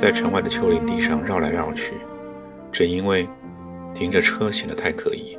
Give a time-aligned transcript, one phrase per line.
[0.00, 1.92] 在城外的丘陵地上绕来绕去，
[2.72, 3.28] 只因为
[3.92, 5.38] 停着车显得太可疑。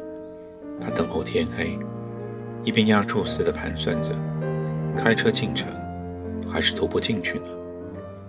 [0.79, 1.79] 他等候天黑，
[2.63, 4.11] 一边压住似的盘算着：
[4.95, 5.67] 开车进城，
[6.47, 7.45] 还是徒步进去呢？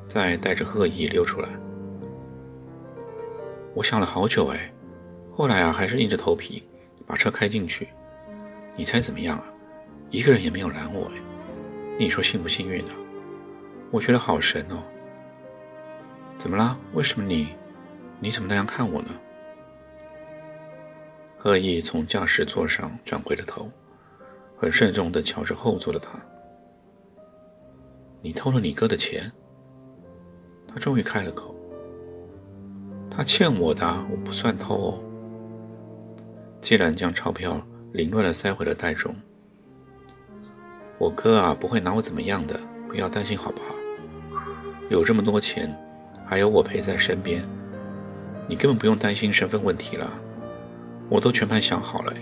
[0.09, 1.51] 再带着恶意溜出来。
[3.75, 4.73] 我想了好久，哎，
[5.35, 6.63] 后来啊，还是硬着头皮
[7.07, 7.89] 把车开进去。
[8.75, 9.45] 你猜怎么样啊？
[10.09, 11.21] 一个人也没有拦我，哎，
[11.99, 12.95] 你说幸不幸运呢？
[13.91, 14.83] 我觉得好神哦。
[16.43, 16.77] 怎么了？
[16.93, 17.55] 为什么你，
[18.19, 19.11] 你怎么那样看我呢？
[21.39, 23.71] 贺意从驾驶座上转回了头，
[24.57, 26.19] 很慎重地瞧着后座的他。
[28.21, 29.31] 你偷了你哥的钱？
[30.67, 31.55] 他终于开了口。
[33.09, 35.01] 他欠我的，我不算偷哦。
[36.61, 39.15] 既然将钞票凌乱地塞回了袋中，
[40.99, 43.77] 我哥啊不会拿我怎么样的，不要担心好不好？
[44.91, 45.73] 有这么多钱。
[46.33, 47.47] 还有我陪在身边，
[48.49, 50.11] 你根本不用担心身份问题了，
[51.11, 52.15] 我都全盘想好了。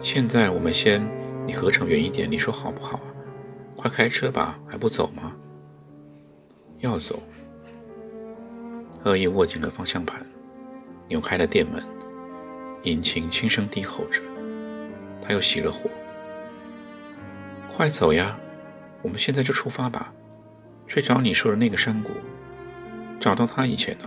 [0.00, 1.06] 现在我们先
[1.46, 2.98] 离合成远一点，你说好不好？
[3.76, 5.36] 快开车吧，还不走吗？
[6.78, 7.22] 要走。
[9.04, 10.24] 恶意握紧了方向盘，
[11.06, 11.82] 扭开了电门，
[12.84, 14.22] 引擎轻声低吼着，
[15.20, 15.90] 他又熄了火。
[17.68, 18.40] 快走呀，
[19.02, 20.10] 我们现在就出发吧，
[20.86, 22.12] 去找你说的那个山谷。
[23.20, 24.06] 找到他以前呢，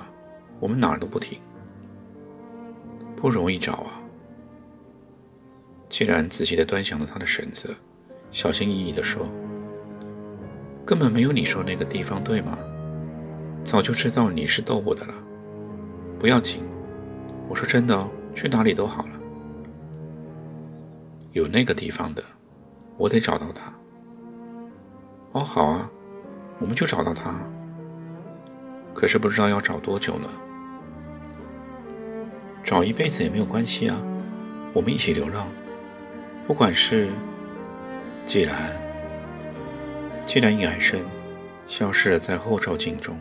[0.59, 1.39] 我们哪儿都不停，
[3.15, 4.01] 不容易找啊。
[5.87, 7.73] 既然仔细地端详了他的绳子，
[8.31, 9.23] 小心翼翼地说
[10.83, 12.57] ：“根本没有你说那个地方，对吗？
[13.63, 15.13] 早就知道你是逗我的了。
[16.17, 16.63] 不要紧，
[17.47, 19.19] 我说真的哦，去哪里都好了。
[21.33, 22.23] 有那个地方的，
[22.97, 23.71] 我得找到他。
[25.33, 25.87] 哦，好啊，
[26.59, 27.31] 我们就找到他。”
[28.93, 30.29] 可是不知道要找多久呢？
[32.63, 33.97] 找一辈子也没有关系啊，
[34.71, 35.47] 我们一起流浪。
[36.47, 37.09] 不管是
[38.25, 38.55] 既然，
[40.25, 41.05] 既然一矮身，
[41.67, 43.19] 消失了在后照镜中。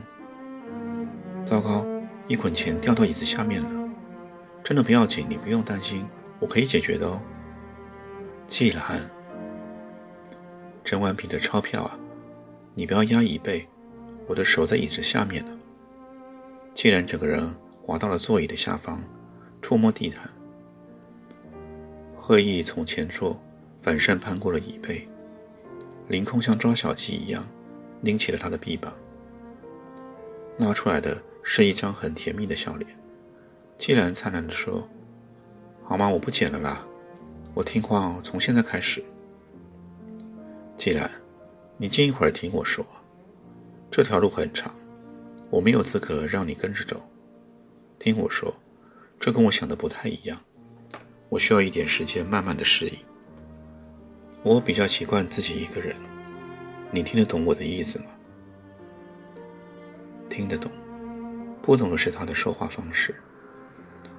[1.44, 1.84] 糟糕，
[2.28, 3.88] 一捆钱掉到椅子下面了。
[4.62, 6.08] 真的不要紧，你不用担心，
[6.38, 7.20] 我可以解决的哦。
[8.46, 8.82] 既然，
[10.84, 11.98] 整完笔的钞票啊，
[12.74, 13.68] 你不要压椅背，
[14.28, 15.58] 我的手在椅子下面呢。
[16.74, 19.02] 既然整个人滑到了座椅的下方，
[19.60, 20.28] 触摸地毯，
[22.16, 23.40] 贺意从前座
[23.80, 25.06] 反身攀过了椅背，
[26.08, 27.44] 凌空像抓小鸡一样
[28.00, 28.92] 拎起了他的臂膀，
[30.58, 32.90] 拉出来的是一张很甜蜜的笑脸。
[33.76, 34.88] 既然灿烂地说
[35.82, 36.08] ：“好吗？
[36.08, 36.86] 我不捡了啦，
[37.52, 39.04] 我听话哦，从现在开始。”
[40.76, 41.10] 既然，
[41.76, 42.84] 你静一会儿听我说，
[43.90, 44.72] 这条路很长。
[45.52, 46.98] 我没有资格让你跟着走，
[47.98, 48.50] 听我说，
[49.20, 50.40] 这跟我想的不太一样。
[51.28, 52.94] 我需要一点时间慢慢的适应。
[54.42, 55.94] 我比较习惯自己一个人。
[56.90, 58.06] 你听得懂我的意思吗？
[60.30, 60.72] 听得懂，
[61.60, 63.14] 不懂的是他的说话方式。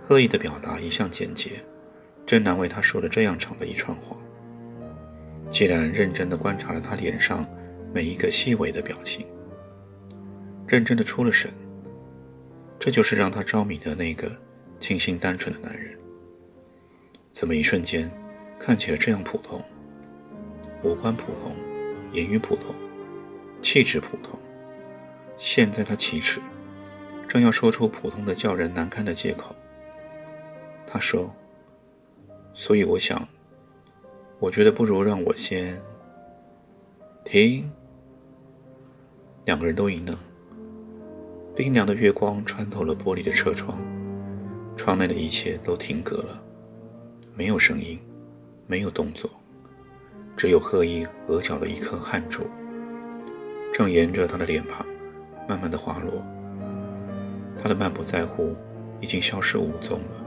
[0.10, 1.54] 恶意的表达一向简洁，
[2.28, 4.16] 真难为他说了这样长的一串话。
[5.50, 7.44] 既然认真的观察了他脸上
[7.92, 9.26] 每一个细微的表情。
[10.68, 11.52] 认真的出了神，
[12.80, 14.32] 这就是让他着迷的那个
[14.80, 15.98] 清新单纯的男人。
[17.32, 18.12] 怎么一瞬间
[18.60, 19.64] 看起来这样普通？
[20.84, 21.56] 五官普通，
[22.12, 22.76] 言语普通，
[23.62, 24.40] 气质普通。
[25.38, 26.40] 现在他启齿，
[27.28, 29.56] 正要说出普通的叫人难堪的借口。
[30.86, 31.34] 他说
[32.54, 33.28] ：“所以我想，
[34.40, 35.82] 我觉得不如让我先
[37.26, 37.72] 停。”
[39.46, 40.18] 两个人都赢了。
[41.56, 43.78] 冰凉的月光穿透了玻璃的车窗，
[44.76, 46.44] 窗内的一切都停格了，
[47.36, 48.00] 没有声音，
[48.66, 49.30] 没有动作，
[50.36, 52.42] 只有贺一额角的一颗汗珠，
[53.72, 54.84] 正沿着他的脸庞
[55.48, 56.26] 慢慢的滑落。
[57.62, 58.56] 他的漫不在乎
[59.00, 60.26] 已经消失无踪了。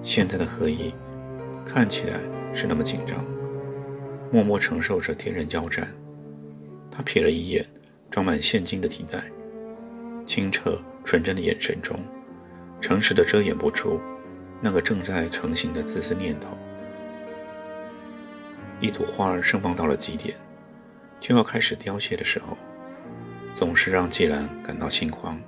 [0.00, 0.94] 现在的贺一
[1.66, 2.20] 看起来
[2.54, 3.24] 是那么紧张，
[4.30, 5.88] 默默承受着天人交战。
[6.88, 7.66] 他瞥了一眼
[8.08, 9.24] 装满现金的提袋，
[10.28, 11.98] 清澈纯真的眼神中，
[12.82, 13.98] 诚实的遮掩不住
[14.60, 16.48] 那个正在成型的自私念头。
[18.78, 20.36] 一朵花儿盛放到了极点，
[21.18, 22.58] 就要开始凋谢的时候，
[23.54, 25.40] 总是让季兰感到心慌。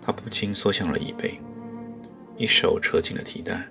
[0.00, 1.38] 他不禁缩向了椅背，
[2.38, 3.68] 一手扯紧了提袋，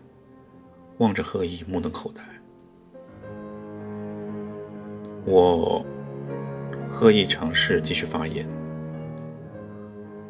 [0.99, 2.21] 望着贺意目瞪口呆。
[5.25, 5.83] 我，
[6.87, 8.47] 贺意尝试继续发言。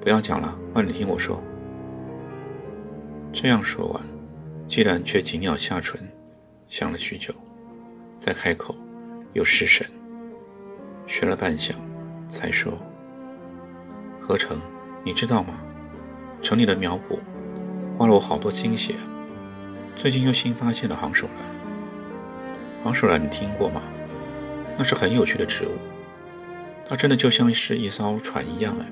[0.06, 1.42] 不要讲了，让你听我说。
[3.34, 4.04] 这样说完，
[4.68, 6.00] 季兰却紧咬下唇，
[6.68, 7.34] 想了许久。
[8.16, 8.76] 再开口，
[9.34, 9.84] 又失神，
[11.08, 11.72] 学了半晌，
[12.30, 12.74] 才说
[14.22, 14.62] ：“何成，
[15.04, 15.56] 你知道吗？
[16.40, 17.18] 城里的苗圃
[17.98, 18.94] 花了我好多心血。
[19.96, 22.84] 最近又新发现了杭手兰。
[22.84, 23.82] 杭手兰你听过吗？
[24.78, 25.72] 那是很有趣的植物，
[26.88, 28.86] 它真的就像是一艘船一样哎，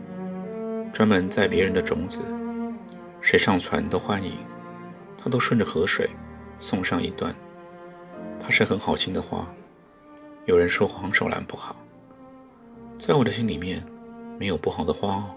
[0.94, 2.22] 专门载别人的种子，
[3.20, 4.34] 谁上船都欢迎，
[5.18, 6.08] 它都顺着河水
[6.60, 7.36] 送上一段。”
[8.40, 9.48] 它是很好心的花，
[10.46, 11.76] 有人说黄手兰不好，
[13.00, 13.84] 在我的心里面，
[14.38, 15.32] 没有不好的花哦。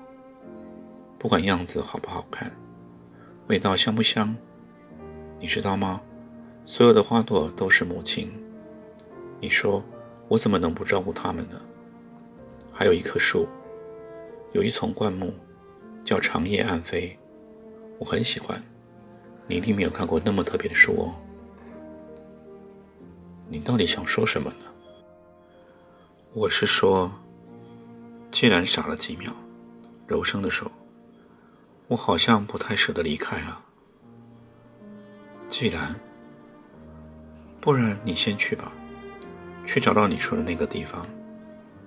[1.18, 2.50] 不管样子好不好看，
[3.46, 4.36] 味道香不香，
[5.40, 6.02] 你知道吗？
[6.66, 8.30] 所有的花朵都是母亲。
[9.40, 9.82] 你说
[10.28, 11.58] 我怎么能不照顾它们呢？
[12.72, 13.48] 还有一棵树，
[14.52, 15.32] 有一丛灌木，
[16.06, 17.18] 叫长夜暗飞，
[17.98, 18.62] 我很喜欢。
[19.48, 21.12] 你一定没有看过那么特别的书哦。
[23.48, 24.66] 你到底想说什么呢？
[26.32, 27.10] 我是说，
[28.30, 29.32] 既然傻了几秒，
[30.06, 30.70] 柔声地说
[31.88, 33.66] ：“我好像不太舍得离开啊。”
[35.50, 35.92] 既然，
[37.60, 38.72] 不然你先去吧，
[39.64, 41.04] 去找到你说的那个地方，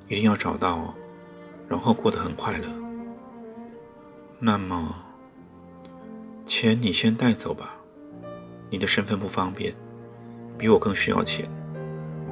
[0.07, 0.93] 一定要找到哦，
[1.69, 2.67] 然后过得很快乐。
[4.41, 4.95] 那么，
[6.45, 7.75] 钱你先带走吧，
[8.69, 9.73] 你的身份不方便。
[10.57, 11.45] 比我更需要钱，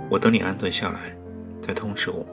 [0.10, 1.18] 我等你安顿下来，
[1.62, 2.26] 再通知我。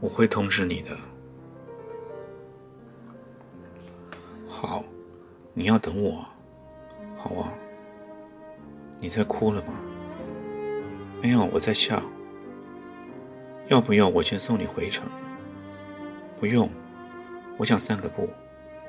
[0.00, 0.96] 我会通知你的。
[4.46, 4.84] 好，
[5.54, 6.24] 你要等我。
[7.16, 7.52] 好啊。
[9.00, 9.74] 你在哭了吗？
[11.22, 12.02] 没有，我在笑。
[13.68, 15.08] 要不要我先送你回城？
[16.40, 16.68] 不用，
[17.58, 18.30] 我想散个步。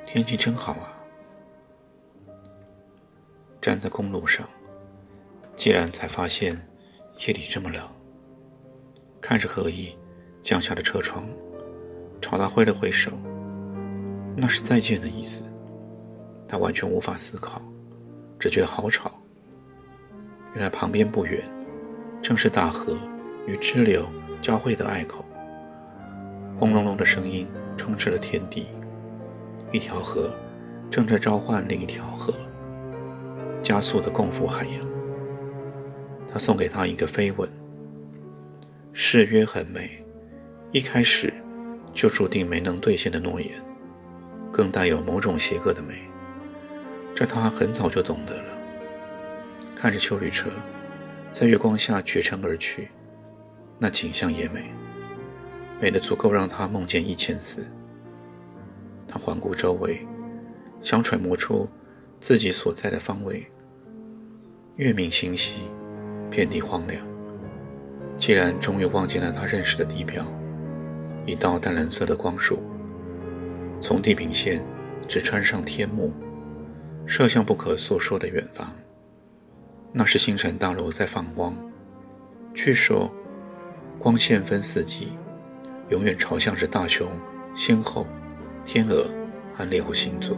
[0.06, 0.96] 天气真好啊。
[3.60, 4.48] 站在公路上。
[5.56, 6.56] 竟然才发现
[7.28, 7.86] 夜里这么冷，
[9.20, 9.94] 看着何意
[10.40, 11.28] 降下的车窗，
[12.22, 13.12] 朝他挥了挥手，
[14.38, 15.52] 那是再见的意思。
[16.48, 17.62] 他完全无法思考，
[18.40, 19.12] 只觉得好吵。
[20.54, 21.44] 原来旁边不远，
[22.22, 22.98] 正是大河
[23.46, 24.08] 与支流
[24.42, 25.26] 交汇的隘口，
[26.58, 27.46] 轰隆隆的声音
[27.80, 28.68] 充斥了天地。
[29.72, 30.36] 一条河
[30.92, 32.34] 正在召唤另一条河，
[33.62, 34.86] 加速的共赴海洋。
[36.32, 37.50] 他送给她一个飞吻，
[38.92, 40.06] 誓约很美，
[40.72, 41.34] 一开始
[41.94, 43.52] 就注定没能兑现的诺言，
[44.52, 45.96] 更带有某种邪恶的美，
[47.16, 48.54] 这他很早就懂得了。
[49.76, 50.50] 看着秋旅车
[51.32, 52.90] 在月光下绝尘而去，
[53.80, 54.66] 那景象也美，
[55.82, 57.72] 美的足够让他梦见一千次。
[59.08, 60.06] 他环顾周围，
[60.82, 61.68] 想揣摩出
[62.20, 63.46] 自己所在的方位，
[64.76, 65.62] 月明星稀。
[66.32, 67.04] 遍地荒凉，
[68.16, 70.24] 既然终于望见了他认识的地标，
[71.26, 72.62] 一道淡蓝色的光束，
[73.82, 74.64] 从地平线
[75.08, 76.14] 直穿上天幕，
[77.08, 78.72] 射向不可诉说的远方。
[79.92, 81.58] 那是星辰大楼在放光。
[82.54, 83.12] 据说，
[83.98, 85.14] 光线分四季，
[85.90, 87.12] 永远朝向着大熊、
[87.54, 88.06] 仙后、
[88.66, 89.06] 天鹅
[89.54, 90.38] 和猎户星座。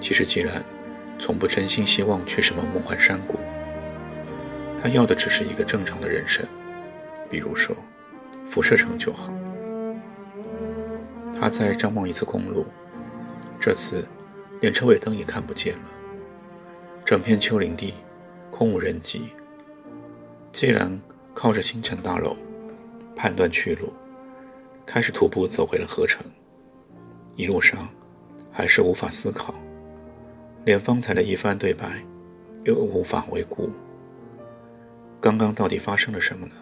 [0.00, 0.64] 其实，既然
[1.18, 3.38] 从不真心希望去什么梦幻山谷。
[4.82, 6.42] 他要的只是一个正常的人生，
[7.28, 7.76] 比如说，
[8.46, 9.30] 辐射城就好。
[11.38, 12.64] 他再张望一次公路，
[13.60, 14.08] 这次
[14.62, 15.82] 连车尾灯也看不见了，
[17.04, 17.92] 整片丘陵地
[18.50, 19.34] 空无人迹。
[20.50, 20.98] 既然
[21.34, 22.34] 靠着星辰大楼
[23.20, 23.92] 判断去路，
[24.86, 26.24] 开始徒步走回了河城。
[27.36, 27.86] 一路上
[28.50, 29.54] 还是无法思考，
[30.64, 32.02] 连方才的一番对白
[32.64, 33.68] 又无法回顾。
[35.20, 36.54] 刚刚到底发生了什么呢？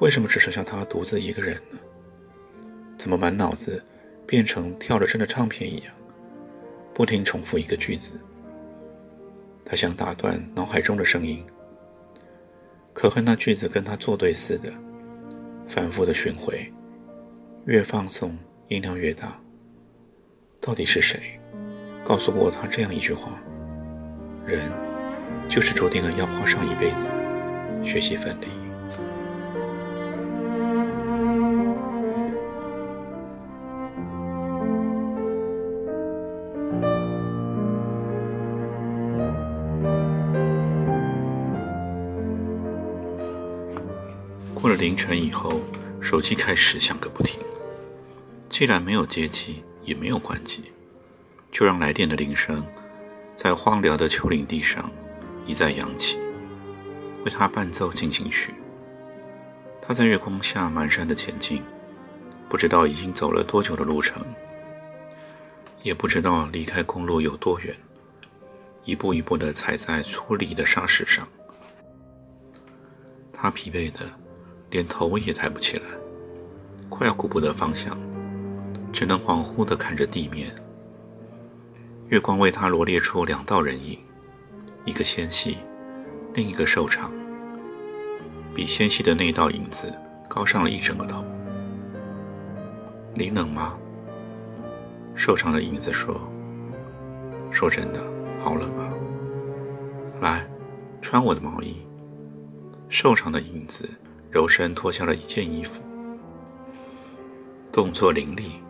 [0.00, 1.78] 为什么只剩下他独自一个人呢？
[2.96, 3.80] 怎么满脑子
[4.26, 5.94] 变成跳着针的唱片一样，
[6.92, 8.20] 不停重复一个句子：
[9.64, 11.46] 他想打断脑海中的声音，
[12.92, 14.72] 可恨那句子跟他作对似的，
[15.66, 16.72] 反复的巡回，
[17.64, 18.36] 越放纵
[18.68, 19.40] 音量越大。
[20.60, 21.40] 到底是谁
[22.04, 23.32] 告诉过他这样一句话？
[24.46, 24.72] 人
[25.48, 27.10] 就是注定了要花上一辈子
[27.84, 28.65] 学习分离。
[44.66, 45.60] 过了凌晨以后，
[46.00, 47.40] 手机开始响个不停。
[48.48, 50.72] 既然没有接机，也没有关机，
[51.52, 52.66] 就让来电的铃声
[53.36, 54.90] 在荒凉的丘陵地上
[55.46, 56.18] 一再扬起，
[57.24, 58.52] 为他伴奏进行曲。
[59.80, 61.62] 他在月光下蹒跚的前进，
[62.48, 64.20] 不知道已经走了多久的路程，
[65.84, 67.72] 也不知道离开公路有多远，
[68.82, 71.24] 一步一步地踩在粗粝的沙石上。
[73.32, 74.00] 他疲惫的。
[74.70, 75.84] 连头也抬不起来，
[76.88, 77.96] 快要顾不得方向，
[78.92, 80.54] 只能恍惚地看着地面。
[82.08, 83.98] 月光为他罗列出两道人影，
[84.84, 85.58] 一个纤细，
[86.34, 87.10] 另一个瘦长。
[88.54, 89.92] 比纤细的那道影子
[90.28, 91.24] 高上了一整个头。
[93.14, 93.76] 你冷吗？
[95.14, 96.20] 瘦长的影子说
[97.50, 98.00] ：“说真的，
[98.42, 98.92] 好冷啊。
[100.20, 100.46] 来，
[101.00, 101.76] 穿我的毛衣。”
[102.88, 103.88] 瘦长的影子。
[104.36, 105.80] 柔身脱下了一件衣服，
[107.72, 108.60] 动作凌厉。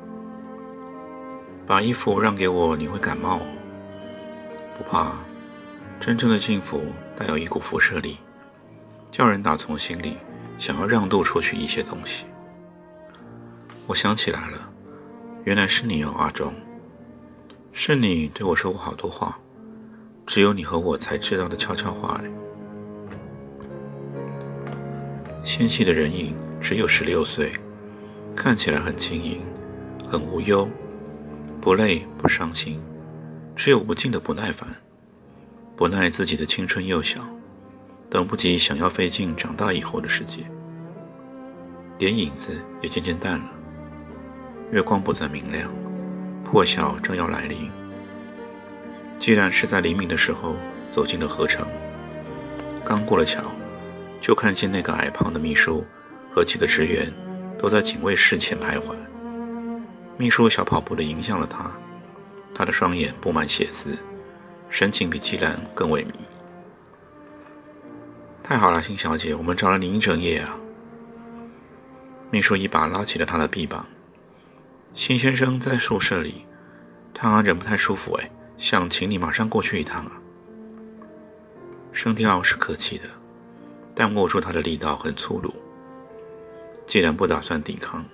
[1.67, 3.41] 把衣服让给我，你会感冒？
[4.79, 5.15] 不怕，
[5.99, 6.85] 真正的幸福
[7.17, 8.19] 带有一股辐射力，
[9.11, 10.19] 叫人打从心里
[10.57, 12.27] 想要让渡出去一些东西。
[13.89, 14.73] 我想起来了，
[15.43, 16.55] 原来是你哦，阿忠，
[17.73, 19.37] 是你对我说过好多话，
[20.25, 22.21] 只有你和我才知道的悄悄话。
[25.47, 27.53] 纤细的人影只有十六岁，
[28.35, 29.41] 看起来很轻盈，
[30.11, 30.69] 很无忧，
[31.61, 32.83] 不累不伤心，
[33.55, 34.69] 只有无尽的不耐烦，
[35.77, 37.21] 不耐自己的青春幼小，
[38.11, 40.43] 等不及想要飞进长大以后的世界。
[42.01, 43.49] 连影子也渐渐淡了，
[44.73, 45.71] 月光不再明亮，
[46.43, 47.71] 破晓正要来临。
[49.17, 50.57] 既然是在黎明的时候
[50.91, 51.65] 走进了河城，
[52.85, 53.45] 刚过了桥。
[54.27, 55.87] 就看见那个矮胖的秘书
[56.35, 57.13] 和几个职员
[57.57, 58.97] 都在警卫室前徘徊。
[60.19, 61.71] 秘书小跑步地迎向了他，
[62.53, 63.97] 他的双眼布满血丝，
[64.69, 66.11] 神情比季兰更萎靡。
[68.43, 70.59] 太好了，辛小姐，我们找了您一整夜啊！
[72.33, 73.87] 秘书一把拉起了他的臂膀。
[74.93, 76.47] 辛先生在宿舍里，
[77.15, 80.21] 他人不太舒服，哎，想请你马上过去一趟啊。
[81.93, 83.05] 声调是客气的。
[83.99, 85.53] 但握住他的力道很粗鲁。
[86.87, 88.05] 既然不打算抵抗，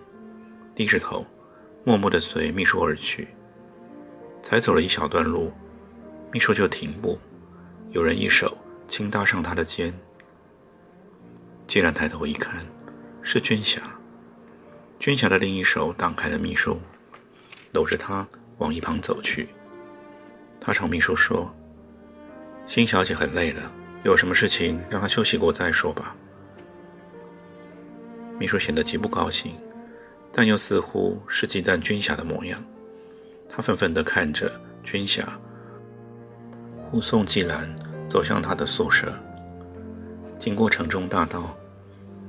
[0.77, 1.27] 低着头，
[1.85, 3.27] 默默地随秘书而去。
[4.43, 5.53] 才走了一小段路，
[6.33, 7.19] 秘书就停步，
[7.91, 9.93] 有人一手轻搭上他的肩。
[11.67, 12.65] 既然抬头一看，
[13.21, 13.83] 是军霞。
[15.01, 16.81] 军霞的另一手挡开了秘书，
[17.73, 18.27] 搂着他
[18.59, 19.49] 往一旁走去。
[20.61, 21.53] 他朝秘书说
[22.69, 26.17] ：“辛小姐很累了。”有什么事情让他休息过再说吧。
[28.39, 29.55] 秘书显得极不高兴，
[30.33, 32.63] 但又似乎是忌惮军霞的模样。
[33.49, 34.51] 他愤愤地看着
[34.83, 35.39] 军霞，
[36.85, 37.73] 护送季兰
[38.09, 39.13] 走向他的宿舍。
[40.39, 41.57] 经过城中大道，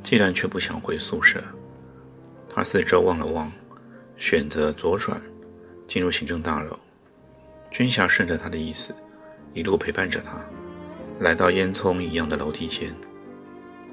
[0.03, 1.41] 季兰却不想回宿舍。
[2.47, 3.51] 他四周望了望，
[4.15, 5.19] 选择左转，
[5.87, 6.77] 进入行政大楼。
[7.71, 8.93] 军霞顺着他的意思，
[9.53, 10.45] 一路陪伴着他。
[11.19, 12.93] 来到烟囱一样的楼梯间，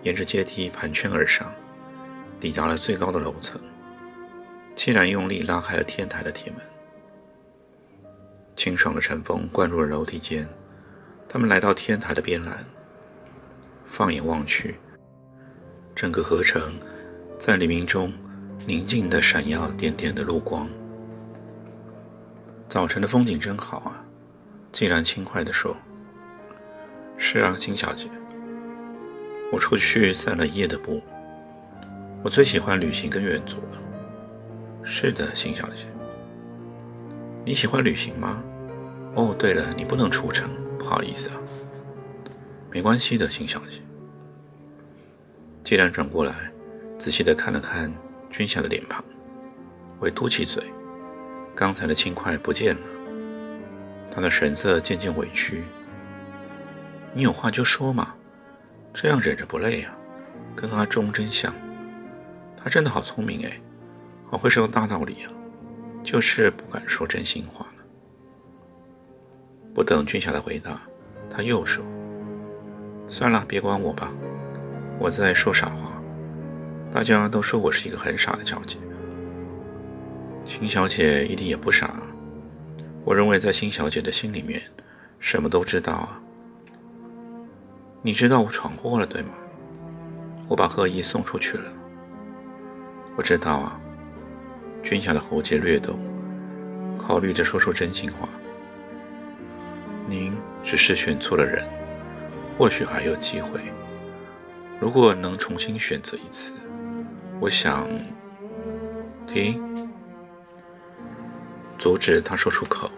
[0.03, 1.53] 沿着阶梯盘圈而上，
[2.41, 3.61] 抵达了最高的楼层。
[4.75, 6.61] 季然用力拉开了天台的铁门，
[8.57, 10.49] 清爽的晨风灌入了楼梯间。
[11.29, 12.65] 他们来到天台的边栏，
[13.85, 14.79] 放眼望去，
[15.95, 16.75] 整个河城
[17.39, 18.13] 在黎明中
[18.67, 20.69] 宁静的闪耀点点的路光。
[22.69, 24.05] 早晨的风景真好啊！
[24.73, 25.77] 季然轻快地说。
[27.23, 28.09] 是啊，金小姐，
[29.53, 31.03] 我出去散了一夜的步。
[32.25, 33.79] 我最喜欢旅行跟远足了。
[34.83, 35.87] 是的，辛小姐，
[37.45, 38.43] 你喜欢旅行吗？
[39.15, 40.49] 哦，对了，你不能出城，
[40.79, 41.37] 不好意思啊。
[42.71, 43.83] 没关系的，辛小姐。
[45.63, 46.51] 既然转过来，
[46.99, 47.93] 仔细的看了看
[48.31, 49.05] 君夏的脸庞，
[49.99, 50.65] 会嘟起嘴，
[51.55, 52.81] 刚才的轻快不见了，
[54.11, 55.65] 他的神色渐渐委屈。
[57.13, 58.15] 你有话就说嘛，
[58.93, 59.97] 这样忍着不累啊。
[60.55, 61.55] 跟阿忠真像，
[62.57, 63.61] 他真的好聪明哎，
[64.29, 65.33] 好会说大道理啊，
[66.03, 67.83] 就是不敢说真心话呢。
[69.73, 70.81] 不等俊霞的回答，
[71.31, 71.85] 他又说
[73.09, 74.13] ：“算了，别管我吧，
[74.99, 76.03] 我在说傻话。
[76.93, 78.77] 大家都说我是一个很傻的小姐。
[80.45, 81.95] 秦小姐一定也不傻。
[83.05, 84.61] 我认为在秦小姐的心里面，
[85.21, 86.21] 什么都知道啊。
[88.03, 89.29] 你知道我闯祸了，对吗？”
[90.49, 91.71] 我把贺一送出去了。
[93.17, 93.81] 我知道啊。
[94.83, 95.99] 君霞的喉结略动，
[96.99, 98.27] 考虑着说出真心话。
[100.09, 100.33] 您
[100.65, 101.69] 只是选错了人，
[102.57, 103.61] 或许还有机会。
[104.81, 106.53] 如果能重新选择一次，
[107.39, 107.87] 我想
[109.27, 109.91] 停，
[111.79, 112.91] 阻止他说出口。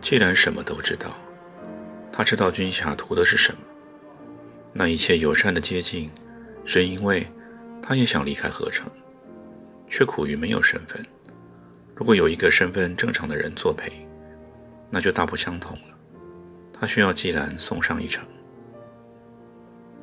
[0.00, 1.10] 既然什么都知道，
[2.12, 3.58] 他知道君霞图的是什么，
[4.72, 6.10] 那一切友善的接近。
[6.62, 7.26] 是因为
[7.82, 8.88] 他也想离开合成，
[9.88, 11.04] 却苦于没有身份。
[11.96, 14.06] 如果有一个身份正常的人作陪，
[14.88, 15.98] 那就大不相同了。
[16.72, 18.24] 他需要季兰送上一程。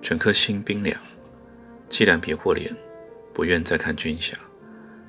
[0.01, 0.99] 整颗心冰凉，
[1.87, 2.75] 季兰别过脸，
[3.33, 4.35] 不愿再看君霞。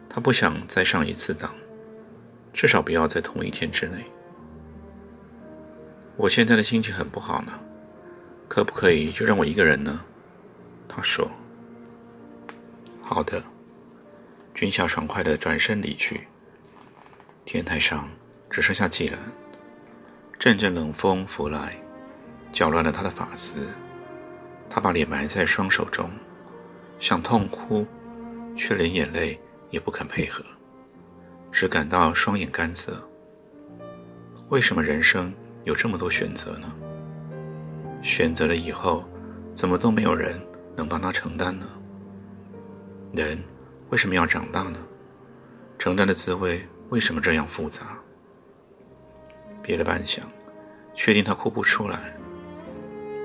[0.08, 1.52] 他不想再上一次当，
[2.52, 4.04] 至少不要在同一天之内。
[6.16, 7.58] 我现在的心情很不好呢，
[8.48, 10.00] 可不可以就让我一个人呢？
[10.88, 11.30] 他说
[13.04, 13.44] ：“好的。”
[14.54, 16.26] 君夏爽快地转身离去。
[17.44, 18.08] 天台上
[18.50, 19.18] 只剩下季兰，
[20.38, 21.76] 阵阵冷风拂来，
[22.52, 23.68] 搅乱了他的发丝。
[24.68, 26.10] 他把脸埋在双手中，
[26.98, 27.86] 想痛哭，
[28.56, 29.40] 却连眼泪
[29.70, 30.44] 也不肯配合，
[31.52, 33.08] 只感到双眼干涩。
[34.48, 35.32] 为什么人生
[35.64, 36.74] 有这么多选择呢？
[38.02, 39.04] 选择了以后，
[39.54, 40.40] 怎么都没有人？
[40.76, 41.66] 能帮他承担呢？
[43.12, 43.42] 人
[43.90, 44.78] 为什么要长大呢？
[45.76, 47.98] 承担的滋味为什么这样复杂？
[49.61, 50.20] 憋了半晌，
[50.94, 52.16] 确定他哭不出来。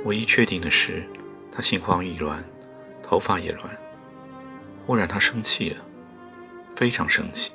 [0.06, 1.08] 唯一确定的是，
[1.52, 2.44] 他心慌意乱，
[3.04, 3.70] 头发也乱。
[4.86, 5.78] 忽然，他生气了，
[6.76, 7.52] 非常生气，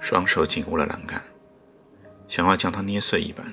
[0.00, 1.20] 双手紧握了栏杆，
[2.28, 3.52] 想要将它捏碎一般。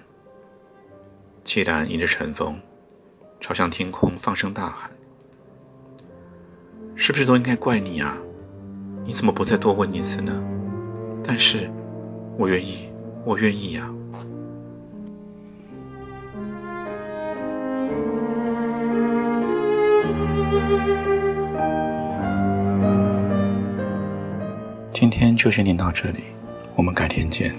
[1.44, 2.60] 既然迎着晨风，
[3.48, 4.90] 朝向天空放声大喊。
[6.96, 8.18] 是不是都应该怪你啊？
[9.04, 10.44] 你怎么不再多问一次呢？
[11.24, 11.70] 但是，
[12.40, 12.90] 我愿意，
[13.24, 13.88] 我愿意呀。
[24.92, 26.24] 今天就先念到这里，
[26.74, 27.54] 我们改天见。